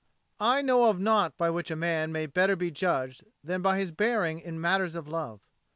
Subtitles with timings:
[0.39, 3.91] I know of naught by which a man may better be judged than by his
[3.91, 5.41] bearing in matters of love.